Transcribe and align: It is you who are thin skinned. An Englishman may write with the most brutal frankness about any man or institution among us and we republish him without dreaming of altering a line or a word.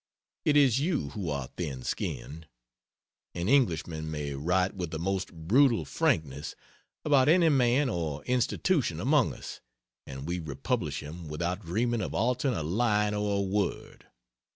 It 0.45 0.57
is 0.57 0.79
you 0.79 1.09
who 1.09 1.29
are 1.29 1.47
thin 1.57 1.83
skinned. 1.83 2.47
An 3.35 3.47
Englishman 3.47 4.09
may 4.09 4.33
write 4.33 4.73
with 4.73 4.89
the 4.89 4.97
most 4.97 5.31
brutal 5.31 5.85
frankness 5.85 6.55
about 7.05 7.29
any 7.29 7.49
man 7.49 7.87
or 7.87 8.23
institution 8.25 8.99
among 8.99 9.31
us 9.31 9.61
and 10.07 10.27
we 10.27 10.39
republish 10.39 11.03
him 11.03 11.27
without 11.27 11.63
dreaming 11.63 12.01
of 12.01 12.15
altering 12.15 12.55
a 12.55 12.63
line 12.63 13.13
or 13.13 13.37
a 13.37 13.41
word. 13.41 14.07